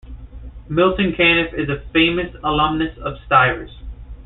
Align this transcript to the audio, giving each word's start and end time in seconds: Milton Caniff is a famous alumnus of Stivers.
Milton 0.67 1.13
Caniff 1.15 1.53
is 1.53 1.69
a 1.69 1.83
famous 1.93 2.33
alumnus 2.43 2.97
of 2.97 3.19
Stivers. 3.27 3.69